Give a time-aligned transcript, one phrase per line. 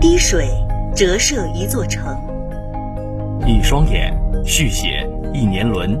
[0.00, 0.48] 滴水
[0.96, 2.18] 折射一座城，
[3.46, 4.16] 一双眼
[4.46, 5.94] 续写一年轮。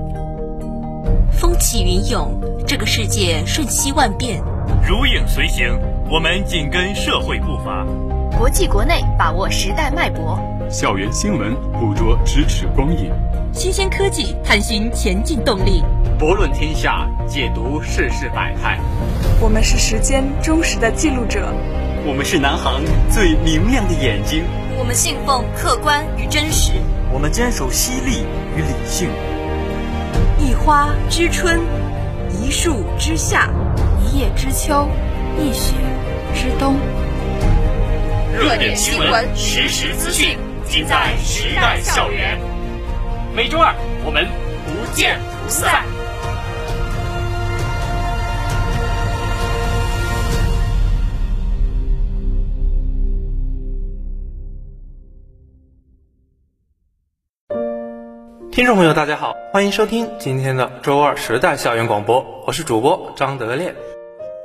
[1.30, 2.32] 风起云涌，
[2.66, 4.42] 这个世界瞬息万变。
[4.88, 5.78] 如影随形，
[6.10, 7.86] 我们紧跟社会步伐。
[8.38, 10.40] 国际国内把握时代脉搏，
[10.70, 13.12] 校园新闻捕捉咫尺光影，
[13.52, 15.84] 新鲜科技探寻前进动力，
[16.18, 18.80] 博论天下，解读世事百态。
[19.42, 21.52] 我们是时间忠实的记录者。
[22.02, 24.42] 我们是南航最明亮的眼睛，
[24.78, 26.72] 我们信奉客观与真实，
[27.12, 28.24] 我们坚守犀利
[28.56, 29.10] 与理性。
[30.38, 31.60] 一花知春，
[32.30, 33.50] 一树知夏，
[34.00, 34.88] 一叶知秋，
[35.38, 35.74] 一雪
[36.34, 36.76] 知冬。
[38.32, 42.38] 热点新闻，实时资讯，尽在时代校园。
[43.36, 43.74] 每周二，
[44.06, 44.26] 我们
[44.64, 45.84] 不见不散。
[58.60, 63.74] 听众朋友，大家好，欢迎收听今天的周二时代校园广播，我是主播张德烈。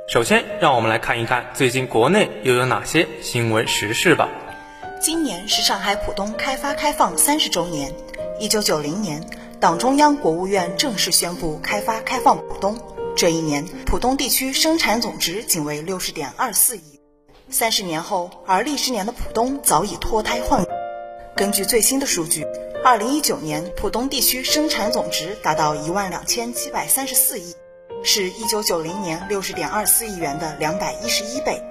[0.08, 4.30] 首先，让我们来看一看最近国内又有哪些新闻时事吧。
[5.02, 7.92] 今年是上海浦东开发开放三十周年。
[8.40, 9.22] 一九九零年，
[9.60, 12.78] 党中央、国务院正式宣布开发开放浦东。
[13.14, 16.98] 这一年，浦东地区生产总值仅为六十点二四亿。
[17.50, 20.70] 三十年后，而立之年的浦东早已脱胎换骨。
[21.36, 22.46] 根据最新的数据。
[22.82, 27.54] 二零一九年，浦东地区生产总值达到一万两千七百三十四亿，
[28.02, 31.62] 是一九九零年六十点二四亿元的两百一十一倍。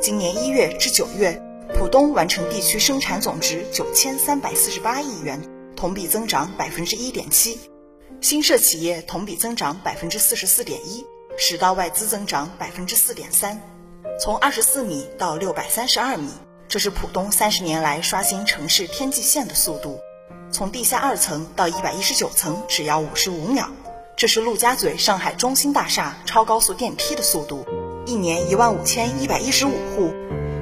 [0.00, 1.40] 今年一月至九月，
[1.78, 5.40] 浦东完成地区生产总值九千三百四十八亿元，
[5.76, 7.60] 同比增长百分之一点七。
[8.20, 13.62] 新设企业同比增长百分之四十四点一，实到外资增长百分之四点三，
[14.18, 16.30] 从二十四米到六百三十二米，
[16.74, 20.00] 这是浦东三十年来刷新城市天际线的速度。
[20.50, 23.68] 从地下二层到一百一十九层只要五十五秒，
[24.16, 27.64] 这是陆家嘴上海中心大厦超高速电梯的速度，
[28.06, 30.12] 一年一万五千一百一十五户。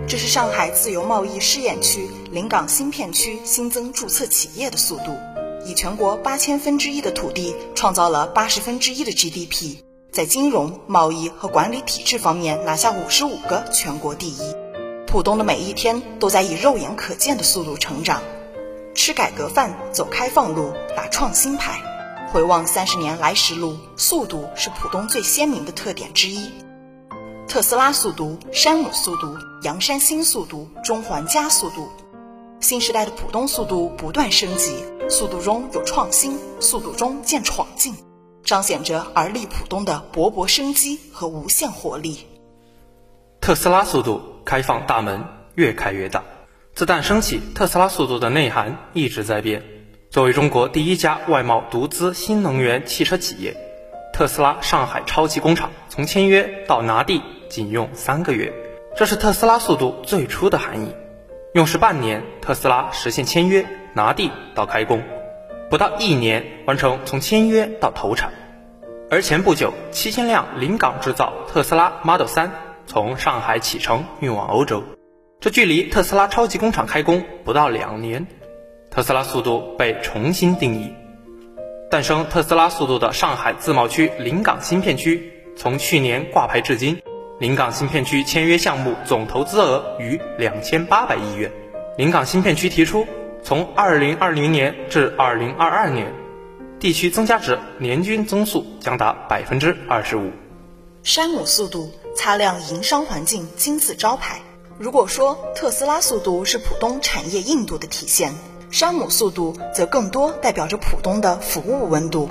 [0.06, 5.16] 这是上海自由贸易试验区临港新片区新增注册企业的速度，
[5.64, 9.78] 以全国八千分之一的土地创造了八十分之一的 GDP，
[10.12, 14.54] 在金融、贸易和管理体制方面拿下五十五个全国第一。
[15.12, 18.22] 浦东的每一天都在以肉眼可见的速度成长。
[18.94, 21.82] 吃改革饭，走开放路，打创新牌。
[22.32, 26.48] 回望三十年来时路，速度是浦东最鲜明的特点之一。
[27.46, 31.90] 特斯拉速度、山姆速度、阳山新速度、中环加速度，
[32.60, 37.94] 新时代的浦东速度不断升级，速度中有创新，速度中见闯劲，
[38.44, 42.26] 彰显着而立浦东的勃勃生机和无限活力。
[43.42, 46.22] 特斯拉速度开放大门，越开越大。
[46.74, 49.62] 自诞生起，特斯拉速度的内涵一直在变。
[50.10, 53.56] 作为中国第一家外贸独资新能源汽车企业，
[54.12, 58.52] 特斯拉上海超级工厂从签约到拿地仅用三个月，
[58.96, 60.94] 这是特斯拉速度最初的含义。
[61.54, 65.02] 用时半年，特斯拉实现签约、拿地到开工，
[65.68, 68.32] 不到一年完成从签约到投产。
[69.10, 72.48] 而前不久，七千辆临港制造特斯拉 Model 3
[72.86, 74.82] 从上海启程运往欧洲。
[75.40, 78.26] 这距离特斯拉超级工厂开工不到两年，
[78.90, 80.92] 特斯拉速度被重新定义。
[81.90, 87.02] 诞生特斯拉速度的上海自贸区临港新片区，从去年挂牌至今，
[87.38, 91.50] 临港新片区签约项目总投资额逾两千八百亿元。
[91.98, 93.06] 临港新片区提出，
[93.42, 96.10] 从二零二零年至二零二二年，
[96.78, 100.30] 地区增加值年均增速将达百分之二十五。
[101.02, 104.40] 山姆速度擦亮营商环境金字招牌。
[104.78, 108.34] 如果说特斯拉速度是浦东产业硬度的体现，
[108.70, 112.28] 山姆速度则更多代表着浦东的服务温度。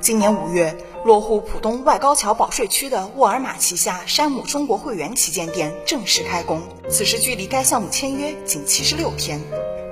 [0.00, 9.40] 今年五月，落户浦东外高桥保税区的沃尔玛旗下山姆中国会员旗舰店正式开工，此时距离该项目签约仅七十六天。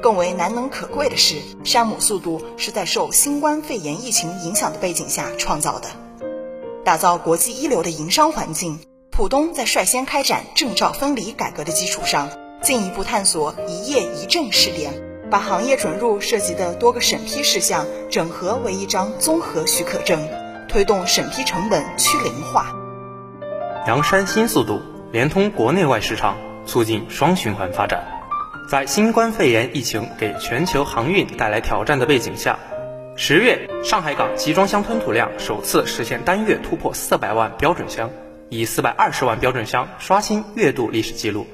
[0.03, 5.89] 更为难能可贵的是，山姆速度是在受新冠肺炎疫情影响的背景下创造的，
[6.85, 8.81] 打造国际一流的营商环境。
[9.11, 12.31] 浦东在率先开展证照分离改革的基础上，
[12.63, 14.93] 进一步探索一业一证试点，
[15.31, 20.27] 把行业准入涉及的多个审批事项整合为一张综合许可证，
[20.69, 22.75] 推动审批成本趋零化。
[23.87, 24.81] 阳山新速度
[25.13, 28.03] 连通国内外市场，促进双循环发展。
[28.71, 32.59] 在新冠肺炎疫情给全球航运带来挑战的背景下，
[33.17, 38.09] 十月上海港集装箱吞吐量首次实现单月突破四百万标准箱。
[38.51, 41.47] 以四百二十万标准箱刷新月度历史记录，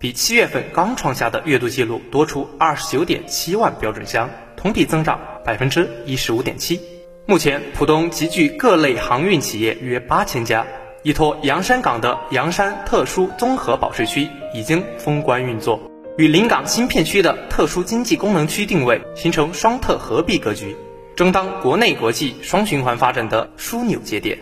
[0.00, 6.80] 比七月份刚创下的月度记录多出二十九点七万标准箱，同比增长百分之一十五点七。
[7.24, 10.66] 目前，浦东集聚各类航运企业约八千家。
[11.04, 15.80] 依托洋山港的洋山特殊综合保税区已经封关运作，
[16.18, 20.76] 与临港新片区的特殊经济功能区定位，形成双特合璧格局，
[21.14, 24.36] 争当国内国际双循环发展的枢纽节点。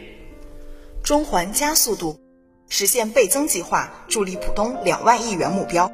[1.09, 2.21] 中环加速度，
[2.69, 5.91] 实现倍增计划，助力浦东两万亿元目标。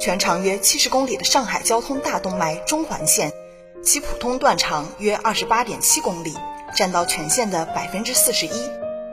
[0.00, 3.32] 全长约七十公里的上海交通大动脉中环线，
[3.84, 6.34] 其普通段长约二十八点七公里，
[6.74, 8.50] 占到全线的百分之四十一。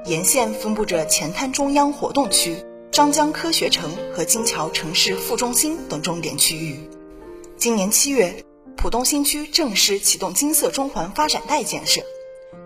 [0.05, 6.89] 沿线分布着前滩中央活动区、张江科学城和金桥城市副中心等重点区域。
[7.57, 8.43] 今年七月，
[8.75, 12.01] 浦东新区正式启动金色中环发展带建设，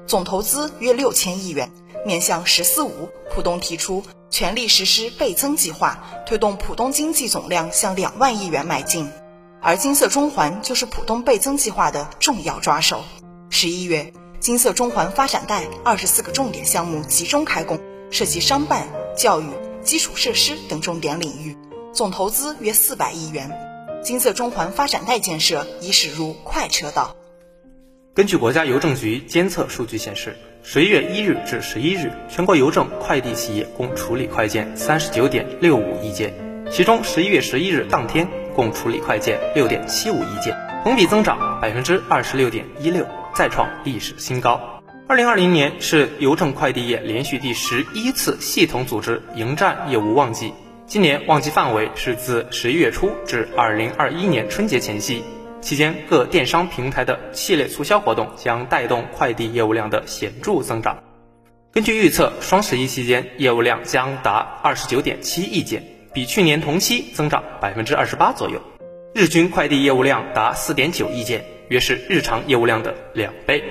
[0.08, 1.70] 总投资约六千亿元。
[2.06, 9.10] 面向“十四五”，浦东提出全力实施倍增计划，推动浦东经济总量向两万亿元迈进。
[9.62, 13.04] 而金色中环就是浦东倍增计划的重要抓手。
[13.50, 14.14] 十一月。
[14.40, 19.46] 金色中环发展带二十四个重点项目集中开工，涉及商办、教育、
[19.84, 21.56] 基础设施等重点领域，
[21.94, 23.52] 总投资约四百亿元。
[24.04, 27.16] 金色中环发展带建设已驶入快车道。
[28.16, 36.32] 根据国家邮政局监测数据显示，十一月一日至十一日，全国邮政快递企业共处理快件三十九点六五亿件，
[36.70, 43.06] 其中十一月十一日当天共处理快件六点七五亿件，同比增长百分之二十六点一六。
[43.34, 44.82] 再创历史新高。
[45.08, 50.54] 二零二零年是邮政快递业连续第十一次系统组织迎战业务旺季。
[50.86, 55.24] 今年旺季范围是自十一月初至二零二一年春节前夕，
[55.62, 60.98] 期间各电商平台的系列促销活动将带动快递业务量的显著增长。
[61.72, 68.60] 根据预测，双十一期间业务量将达二十九点七亿件，比去年同期增长百分之二十八左右，
[69.14, 71.46] 日均快递业务量达四点九亿件。
[71.70, 73.64] 约是日常业务量的两倍。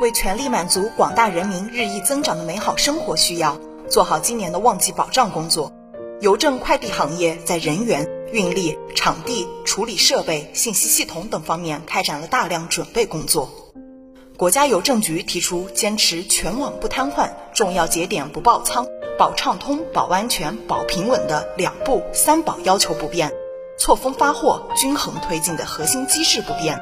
[0.00, 5.70] 为全力满足广大人民日益增长的美好生活需要，做好今年的旺季保障工作，
[6.22, 13.48] 邮政快递行业在人员、运力、场地、处理设备、信息系统等方面开展了大量准备工作。
[14.36, 23.30] 国家邮政局提出，坚持全网不瘫痪、重要节点不爆仓、保畅通、保安全、保平稳的两不三保要求不变，
[23.78, 26.76] 错峰发货、均衡推进的核心机制不变。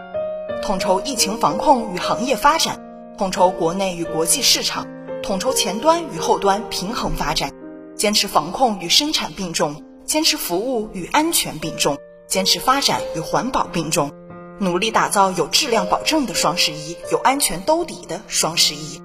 [0.62, 2.80] 统筹疫情防控与行业发展，
[3.18, 4.86] 统筹国内与国际市场，
[5.22, 7.52] 统筹前端与后端平衡发展，
[7.94, 14.12] 坚持防控与生产并重，坚持服务与安全并重，坚持发展与环保并重，
[14.60, 19.00] 努力打造有质量保证的双十一，有安全兜底的双十一。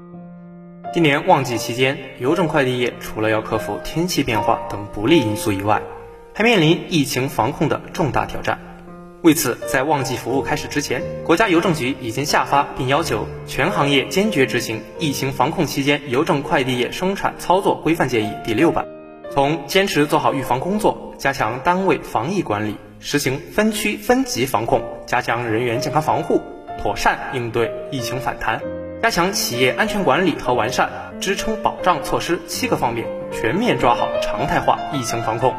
[0.94, 5.82] 今年旺季期间，邮政快递业除了要克服天气变化等不利因素以外，
[6.36, 8.60] 还面临疫情防控的重大挑战。
[9.24, 18.86] 为此，在旺季服务开始之前，国家邮政局已经下发并要求全行业坚决执行《疫情防控期间邮政快递业生产操作规范建议》第六版，
[19.38, 26.42] 从坚持做好预防工作，加强单位防疫管理，实行分区分级防控，加强人员健康防护，
[26.82, 28.60] 妥善应对疫情反弹，
[29.04, 30.90] 加强企业安全管理和完善
[31.20, 35.54] 支撑保障措施七个方面，全面抓好常态化疫情防控。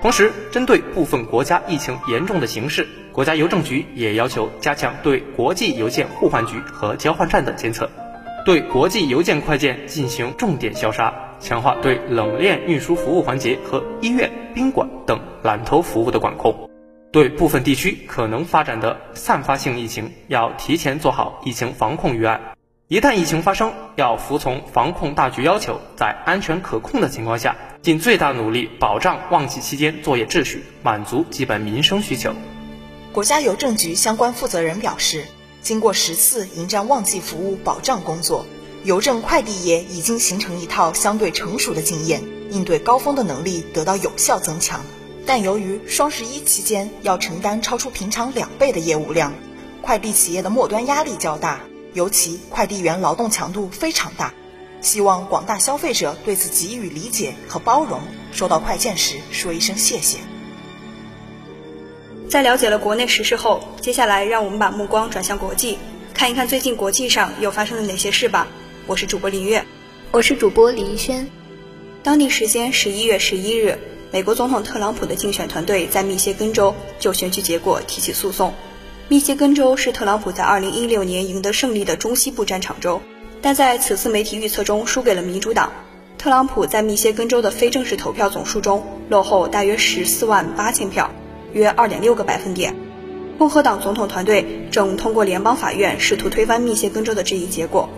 [0.00, 7.90] 同时，针对部分国家疫情严重的形势，国家邮政局也要求加强对国际邮件互换局和交换站的监测，
[8.44, 11.12] 对国际邮件快件进行重点消杀，
[11.44, 16.70] 强化对冷链运输服务环节和医院、宾馆等揽投服务的管控。
[17.12, 22.40] 对部分地区可能发展的散发性疫情，要提前做好疫情防控预案。
[22.88, 32.32] 一旦疫情发生，要服从防控大局要求，在安全可控的情况下，尽最大努力保障旺季期间作业秩序，满足基本民生需求。
[33.12, 35.26] 国家邮政局相关负责人表示，
[35.60, 38.46] 经过十次迎战旺季服务保障工作，
[38.84, 44.84] 邮政快递业已经形成一套相对成熟的经验，应对高峰的能力得到有效增强。
[45.24, 49.32] 但由于双十一期间要承担超出平常两倍的业务量，
[49.80, 51.60] 快递企业的末端压力较大。
[51.94, 54.34] 尤其快递员劳动强度非常大，
[54.82, 58.00] 希望广大消费者对此给予理解和包容。
[58.32, 60.18] 收到快件时说一声谢谢。
[62.28, 65.78] 在了解了国内时事后，接下来让我们把目光转向国际，
[66.12, 68.48] 看一看最近国际上又发生了哪些事吧。
[68.86, 69.64] 我是主播林月，
[70.12, 71.26] 我是主播李一轩。
[72.02, 73.78] 当地时间十一月十一日，
[74.12, 78.52] 美国总统特朗普的竞选团队在密歇根州就选举结果提起诉讼。
[79.08, 83.00] 密歇根州是特朗普在二零一六年赢得胜利的中西部战场州，
[83.40, 85.72] 但在此次媒体预测中输给了民主党。
[86.18, 91.10] 特朗普在密歇根州的非正式投票总数中落后大约十四万八千票，
[91.54, 92.76] 约二点六个百分点。
[93.38, 97.88] 共和党总统团队正通过联邦法院试图推翻密歇根州的这一结果。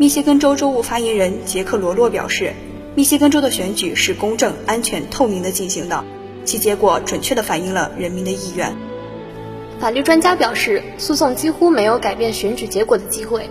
[0.00, 2.54] 密歇根州州务发言人杰克罗洛表示，
[2.94, 6.02] 密歇根州的选举是公正、安全、透明的进行的，
[6.46, 8.74] 其结果准确地反映了人民的意愿。
[9.78, 13.50] 法律专家表示，诉讼几乎没有改变选举结果的机会。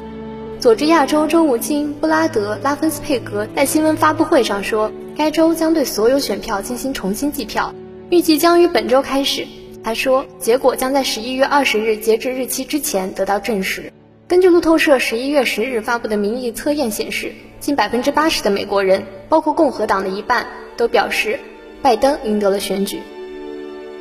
[0.60, 7.76] 佐治亚州州务卿布拉德·拉芬斯佩格在新闻发布会上说，该州将对所有选票进行重新计票，
[8.10, 9.46] 预计将于本周开始。
[9.84, 13.94] 他说，结果将在十一月二十日截止日期之前得到证实。
[14.30, 20.46] 根据路透社十一月十日发布的民意测验显示，近百分之八十的美国人，包括共和党的一半，
[20.78, 21.40] 都表示
[21.82, 23.00] 拜登赢得了选举。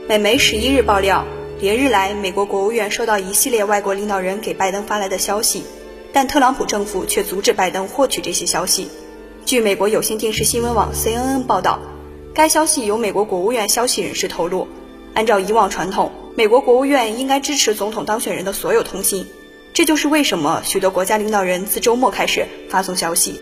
[0.06, 1.24] 美媒十一日爆料。
[1.60, 5.64] 连日来，美国国务院收到一系列外国领导人给拜登发来的消息，
[6.12, 8.90] 但特朗普政府却阻止拜登获取这些消息。
[9.46, 11.80] 据美国有线电视新闻网 CNN 报道，
[12.34, 14.68] 该消息由美国国务院消息人士透露。
[15.14, 19.26] 按照以往传统，美国国务院应该支持总统当选人的所有通信，
[19.72, 23.40] 这就是为什么许多国家领导人自周末开始发送消息。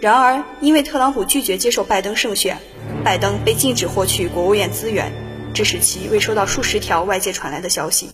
[0.00, 2.58] 然而，因为特朗普拒绝接受拜登胜选，
[3.04, 5.12] 拜登被禁止获取国务院资源。
[5.54, 8.10] 这使其未收到数十条外界传来的消息。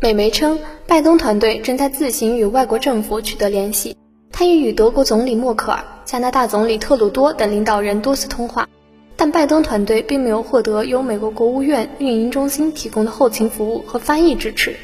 [0.00, 3.96] 美媒称，拜登团队正在自行与外国政府取得联系。
[4.32, 8.68] 他已与德国总理默克尔、加拿大总理特鲁多等领导人多次通话，
[9.16, 14.74] 但拜登团队并没有获得由美国国务院运营中心提供的后勤服务和翻译支持。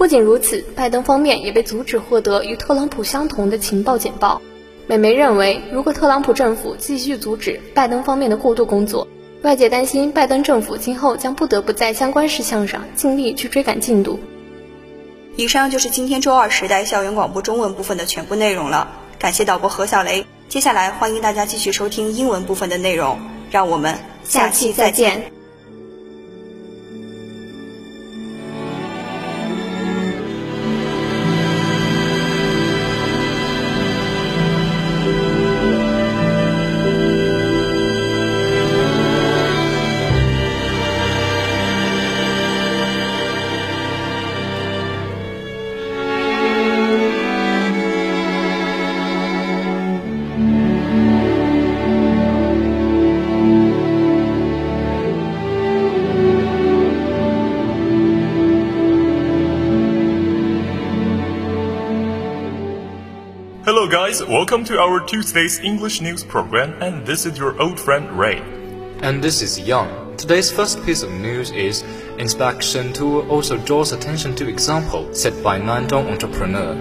[0.00, 4.40] 不仅如此，拜登方面也被阻止获得与特朗普相同的情报简报。
[4.86, 9.06] 美媒认为，如果特朗普政府继续阻止拜登方面的过渡工作，
[9.42, 14.18] 外界担心，拜登政府今后将不得不在相关事项上尽力去追赶进度。
[15.36, 18.88] 以上就是今天周二时代校园广播中文部分的全部内容了，
[19.18, 20.24] 感谢导播何小雷。
[20.48, 23.18] 接下来欢迎大家继续收听英文部分的内容，
[23.50, 25.39] 让我们下期再见。
[64.28, 68.38] Welcome to our Tuesday's English news program and this is your old friend Ray.
[69.02, 70.16] And this is Young.
[70.16, 71.82] Today's first piece of news is
[72.18, 76.74] Inspection Tour also draws attention to example set by Nantong entrepreneur.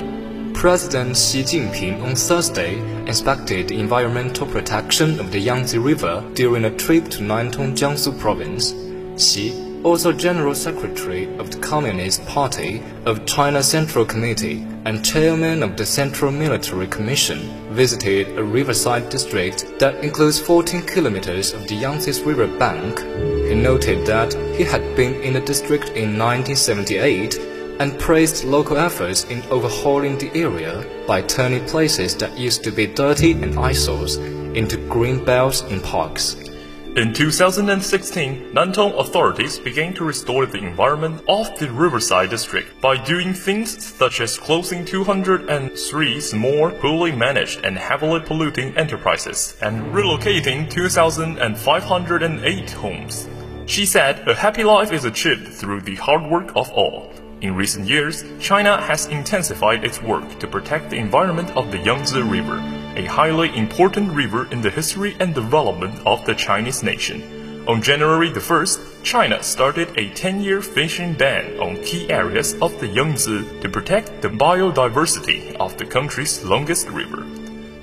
[0.54, 2.78] President Xi Jinping on Thursday
[3.08, 8.74] inspected the environmental protection of the Yangtze River during a trip to Nantong, Jiangsu province.
[9.18, 15.78] Xi also General Secretary of the Communist Party of China Central Committee and Chairman of
[15.78, 17.40] the Central Military Commission,
[17.74, 23.00] visited a riverside district that includes 14 kilometers of the Yangtze River bank.
[23.48, 27.38] He noted that he had been in the district in 1978
[27.80, 32.86] and praised local efforts in overhauling the area by turning places that used to be
[32.86, 36.49] dirty and eyesores into green belts and parks.
[36.96, 43.32] In 2016, Nantong authorities began to restore the environment of the Riverside district by doing
[43.32, 52.72] things such as closing 203 small, poorly managed and heavily polluting enterprises and relocating 2,508
[52.72, 53.30] homes.
[53.68, 57.14] She said a happy life is achieved through the hard work of all.
[57.42, 62.20] In recent years, China has intensified its work to protect the environment of the Yangtze
[62.20, 67.64] River a highly important river in the history and development of the Chinese nation.
[67.66, 72.88] On January the 1st, China started a 10-year fishing ban on key areas of the
[72.88, 77.22] Yangtze to protect the biodiversity of the country's longest river.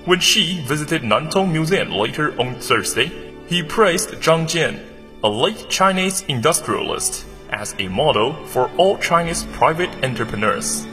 [0.04, 3.10] When Xi visited Nantong Museum later on Thursday,
[3.48, 4.84] he praised Zhang Jian,
[5.24, 10.86] a late Chinese industrialist, as a model for all Chinese private entrepreneurs.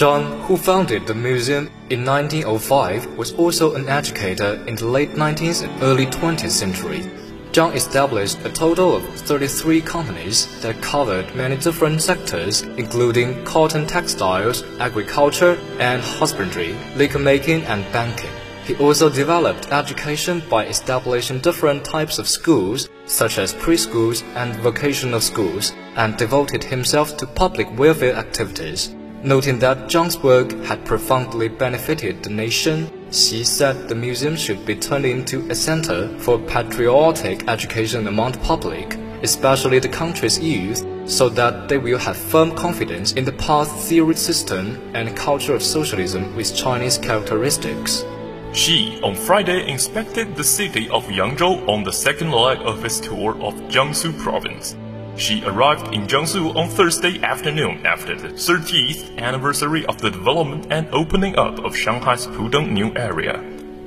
[0.00, 5.62] Zhang, who founded the museum in 1905, was also an educator in the late 19th
[5.62, 7.10] and early 20th century.
[7.52, 14.62] John established a total of 33 companies that covered many different sectors, including cotton textiles,
[14.78, 18.32] agriculture and husbandry, liquor making and banking.
[18.64, 25.20] He also developed education by establishing different types of schools, such as preschools and vocational
[25.20, 28.94] schools, and devoted himself to public welfare activities.
[29.22, 34.76] Noting that Zhang's work had profoundly benefited the nation, She said the museum should be
[34.76, 41.28] turned into a center for patriotic education among the public, especially the country's youth, so
[41.30, 46.36] that they will have firm confidence in the past theory system and culture of socialism
[46.36, 48.04] with Chinese characteristics.
[48.52, 53.34] She, on Friday, inspected the city of Yangzhou on the second leg of his tour
[53.42, 54.76] of Jiangsu province.
[55.20, 60.88] She arrived in Jiangsu on Thursday afternoon after the 30th anniversary of the development and
[60.92, 63.38] opening up of Shanghai's Pudong New Area.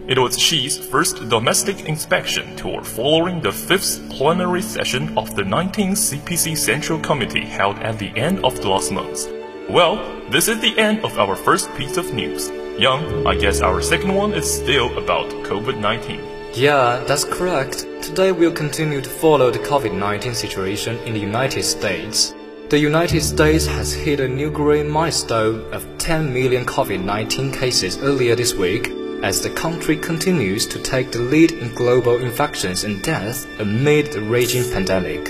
[0.08, 5.98] It was Xi's first domestic inspection tour following the fifth plenary session of the 19th
[5.98, 9.28] CPC Central Committee held at the end of last month.
[9.68, 9.98] Well,
[10.30, 12.52] this is the end of our first piece of news.
[12.78, 16.33] Young, I guess our second one is still about COVID 19.
[16.55, 17.88] Yeah, that's correct.
[18.03, 22.36] Today we'll continue to follow the COVID-19 situation in the United States.
[22.69, 28.36] The United States has hit a new great milestone of 10 million COVID-19 cases earlier
[28.36, 28.89] this week
[29.24, 34.22] as the country continues to take the lead in global infections and deaths amid the
[34.22, 35.25] raging pandemic.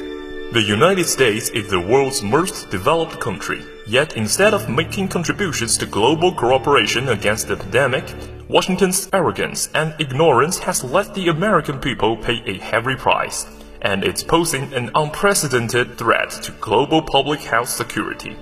[0.52, 5.86] The United States is the world's most developed country, yet instead of making contributions to
[5.86, 8.14] global cooperation against the pandemic,
[8.50, 13.46] Washington's arrogance and ignorance has let the American people pay a heavy price,
[13.82, 18.36] and it's posing an unprecedented threat to global public health security.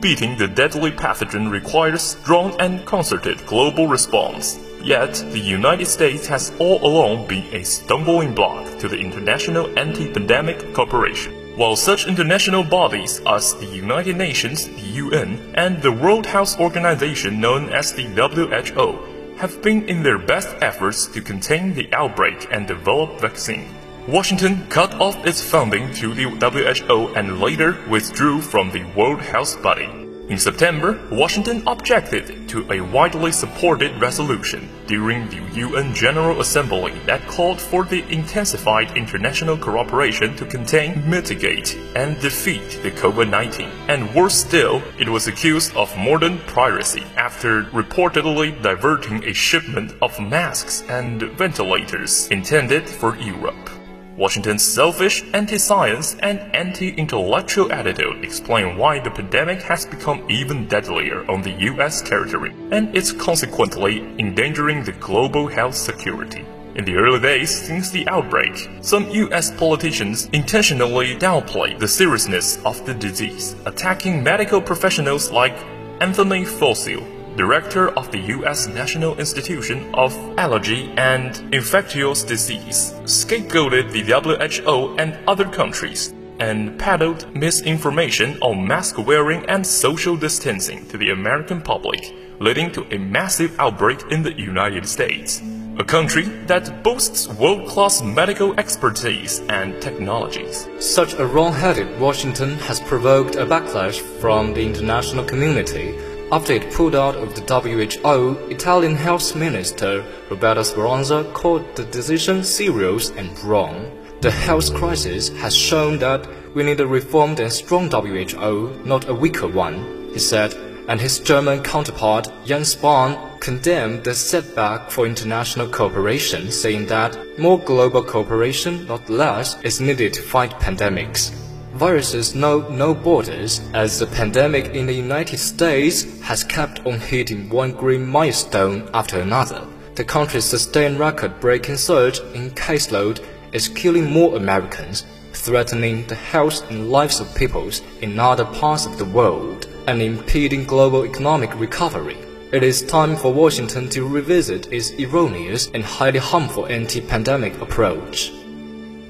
[0.00, 4.58] Beating the deadly pathogen requires strong and concerted global response.
[4.84, 10.72] Yet, the United States has all along been a stumbling block to the international anti-pandemic
[10.72, 11.34] cooperation.
[11.56, 17.40] While such international bodies as the United Nations, the UN, and the World Health Organization
[17.40, 19.09] known as the WHO
[19.40, 23.74] have been in their best efforts to contain the outbreak and develop vaccine.
[24.06, 29.62] Washington cut off its funding to the WHO and later withdrew from the World Health
[29.62, 29.88] Body.
[30.28, 37.24] In September, Washington objected to a widely supported resolution during the UN General Assembly that
[37.28, 43.70] called for the intensified international cooperation to contain, mitigate, and defeat the COVID-19.
[43.86, 50.18] And worse still, it was accused of modern piracy after reportedly diverting a shipment of
[50.18, 53.79] masks and ventilators intended for Europe.
[54.20, 61.40] Washington's selfish, anti-science, and anti-intellectual attitude explain why the pandemic has become even deadlier on
[61.40, 66.44] the US territory, and it's consequently endangering the global health security.
[66.74, 72.84] In the early days since the outbreak, some US politicians intentionally downplayed the seriousness of
[72.84, 75.56] the disease, attacking medical professionals like
[76.02, 78.66] Anthony Fauci director of the U.S.
[78.66, 87.34] National Institution of Allergy and Infectious Disease, scapegoated the WHO and other countries, and peddled
[87.34, 93.58] misinformation on mask wearing and social distancing to the American public, leading to a massive
[93.58, 95.42] outbreak in the United States.
[95.78, 100.68] A country that boasts world class medical expertise and technologies.
[100.78, 105.94] Such a wrong headed Washington has provoked a backlash from the international community
[106.32, 112.44] after it pulled out of the WHO, Italian Health Minister Roberto Speranza called the decision
[112.44, 113.90] serious and wrong.
[114.20, 119.14] The health crisis has shown that we need a reformed and strong WHO, not a
[119.14, 120.54] weaker one, he said,
[120.88, 127.58] and his German counterpart Jens Spahn condemned the setback for international cooperation, saying that more
[127.58, 131.32] global cooperation, not less, is needed to fight pandemics.
[131.80, 137.48] Viruses know no borders, as the pandemic in the United States has kept on hitting
[137.48, 139.66] one green milestone after another.
[139.94, 146.90] The country's sustained record-breaking surge in caseload is killing more Americans, threatening the health and
[146.90, 152.18] lives of peoples in other parts of the world, and impeding global economic recovery.
[152.52, 158.32] It is time for Washington to revisit its erroneous and highly harmful anti-pandemic approach.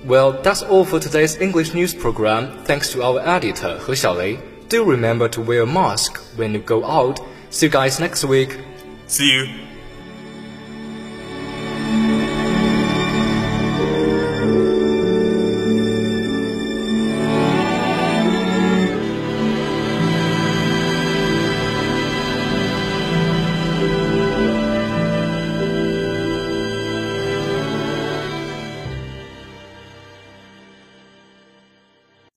[0.05, 2.65] Well, that's all for today's English news program.
[2.65, 4.41] Thanks to our editor, He Xiaolei.
[4.69, 7.21] Do remember to wear a mask when you go out.
[7.51, 8.59] See you guys next week.
[9.07, 9.80] See you.